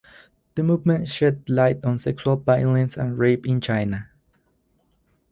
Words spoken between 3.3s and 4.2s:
in China.